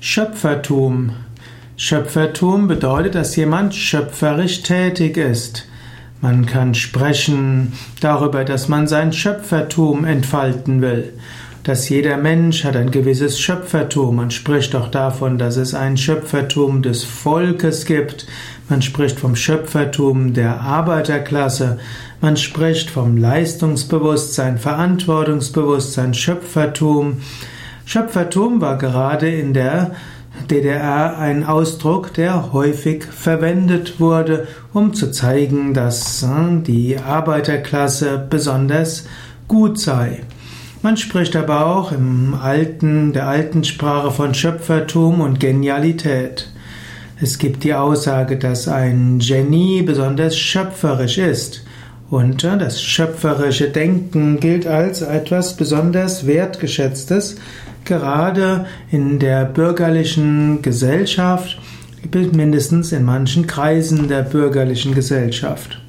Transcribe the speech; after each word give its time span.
Schöpfertum. 0.00 1.10
Schöpfertum 1.76 2.68
bedeutet, 2.68 3.16
dass 3.16 3.34
jemand 3.34 3.74
schöpferisch 3.74 4.62
tätig 4.62 5.16
ist. 5.16 5.66
Man 6.20 6.46
kann 6.46 6.74
sprechen 6.74 7.72
darüber, 8.00 8.44
dass 8.44 8.68
man 8.68 8.86
sein 8.86 9.12
Schöpfertum 9.12 10.04
entfalten 10.04 10.82
will. 10.82 11.12
Dass 11.64 11.88
jeder 11.88 12.16
Mensch 12.16 12.62
hat 12.62 12.76
ein 12.76 12.92
gewisses 12.92 13.40
Schöpfertum. 13.40 14.16
Man 14.16 14.30
spricht 14.30 14.76
auch 14.76 14.88
davon, 14.88 15.36
dass 15.36 15.56
es 15.56 15.74
ein 15.74 15.96
Schöpfertum 15.96 16.82
des 16.82 17.02
Volkes 17.02 17.84
gibt. 17.84 18.26
Man 18.68 18.82
spricht 18.82 19.18
vom 19.18 19.34
Schöpfertum 19.34 20.32
der 20.32 20.60
Arbeiterklasse. 20.60 21.80
Man 22.20 22.36
spricht 22.36 22.88
vom 22.88 23.16
Leistungsbewusstsein, 23.16 24.58
Verantwortungsbewusstsein, 24.58 26.14
Schöpfertum. 26.14 27.18
Schöpfertum 27.88 28.60
war 28.60 28.76
gerade 28.76 29.30
in 29.30 29.54
der 29.54 29.92
DDR 30.50 31.16
ein 31.16 31.42
Ausdruck, 31.42 32.12
der 32.12 32.52
häufig 32.52 33.04
verwendet 33.04 33.98
wurde, 33.98 34.46
um 34.74 34.92
zu 34.92 35.10
zeigen, 35.10 35.72
dass 35.72 36.22
äh, 36.22 36.26
die 36.66 36.98
Arbeiterklasse 36.98 38.26
besonders 38.28 39.06
gut 39.48 39.80
sei. 39.80 40.20
Man 40.82 40.98
spricht 40.98 41.34
aber 41.34 41.64
auch 41.64 41.90
im 41.90 42.34
alten, 42.34 43.14
der 43.14 43.26
alten 43.26 43.64
Sprache 43.64 44.10
von 44.10 44.34
Schöpfertum 44.34 45.22
und 45.22 45.40
Genialität. 45.40 46.50
Es 47.22 47.38
gibt 47.38 47.64
die 47.64 47.72
Aussage, 47.72 48.36
dass 48.36 48.68
ein 48.68 49.18
Genie 49.18 49.80
besonders 49.80 50.36
schöpferisch 50.36 51.16
ist. 51.16 51.64
Und 52.10 52.44
äh, 52.44 52.58
das 52.58 52.82
schöpferische 52.82 53.70
Denken 53.70 54.40
gilt 54.40 54.66
als 54.66 55.00
etwas 55.00 55.56
besonders 55.56 56.26
wertgeschätztes, 56.26 57.36
gerade 57.88 58.66
in 58.92 59.18
der 59.18 59.44
bürgerlichen 59.44 60.62
Gesellschaft, 60.62 61.58
mindestens 62.32 62.92
in 62.92 63.04
manchen 63.04 63.48
Kreisen 63.48 64.06
der 64.06 64.22
bürgerlichen 64.22 64.94
Gesellschaft. 64.94 65.80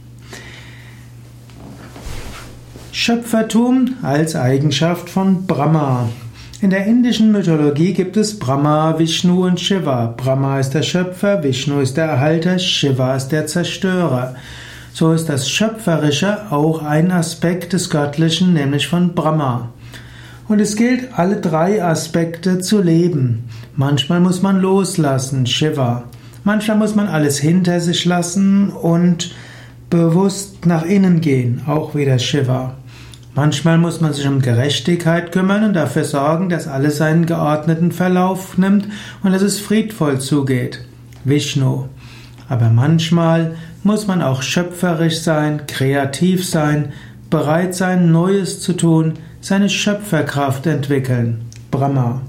Schöpfertum 2.91 3.95
als 4.01 4.35
Eigenschaft 4.35 5.09
von 5.09 5.45
Brahma. 5.45 6.09
In 6.61 6.71
der 6.71 6.85
indischen 6.85 7.31
Mythologie 7.31 7.93
gibt 7.93 8.17
es 8.17 8.37
Brahma, 8.37 8.97
Vishnu 8.99 9.45
und 9.45 9.59
Shiva. 9.59 10.13
Brahma 10.17 10.59
ist 10.59 10.71
der 10.71 10.81
Schöpfer, 10.81 11.41
Vishnu 11.41 11.79
ist 11.79 11.95
der 11.95 12.05
Erhalter, 12.05 12.59
Shiva 12.59 13.15
ist 13.15 13.29
der 13.29 13.47
Zerstörer. 13.47 14.35
So 14.91 15.13
ist 15.13 15.29
das 15.29 15.49
Schöpferische 15.49 16.51
auch 16.51 16.83
ein 16.83 17.11
Aspekt 17.11 17.71
des 17.71 17.89
Göttlichen, 17.89 18.53
nämlich 18.53 18.87
von 18.87 19.13
Brahma. 19.13 19.69
Und 20.49 20.59
es 20.59 20.75
gilt, 20.75 21.09
alle 21.15 21.35
drei 21.35 21.83
Aspekte 21.83 22.57
zu 22.57 22.81
leben. 22.81 23.43
Manchmal 23.75 24.19
muss 24.19 24.41
man 24.41 24.59
loslassen, 24.59 25.45
Shiva. 25.45 26.05
Manchmal 26.43 26.75
muss 26.75 26.95
man 26.95 27.07
alles 27.07 27.37
hinter 27.37 27.79
sich 27.79 28.03
lassen 28.05 28.71
und 28.71 29.35
bewusst 29.91 30.65
nach 30.65 30.85
innen 30.85 31.21
gehen, 31.21 31.61
auch 31.67 31.93
wieder 31.93 32.17
Shiva. 32.17 32.73
Manchmal 33.35 33.77
muss 33.77 34.01
man 34.01 34.11
sich 34.11 34.27
um 34.27 34.41
Gerechtigkeit 34.41 35.31
kümmern 35.31 35.65
und 35.65 35.73
dafür 35.73 36.03
sorgen, 36.03 36.49
dass 36.49 36.67
alles 36.67 36.97
seinen 36.97 37.27
geordneten 37.27 37.91
Verlauf 37.91 38.57
nimmt 38.57 38.87
und 39.21 39.31
dass 39.31 39.43
es 39.43 39.59
friedvoll 39.59 40.19
zugeht. 40.19 40.83
Vishnu. 41.25 41.89
Aber 42.47 42.69
manchmal 42.69 43.53
muss 43.83 44.07
man 44.07 44.23
auch 44.23 44.41
schöpferisch 44.41 45.19
sein, 45.19 45.67
kreativ 45.67 46.43
sein, 46.43 46.91
bereit 47.29 47.75
sein, 47.75 48.11
Neues 48.11 48.61
zu 48.61 48.73
tun, 48.73 49.13
seine 49.41 49.69
Schöpferkraft 49.69 50.65
entwickeln. 50.67 51.45
Brahma. 51.71 52.21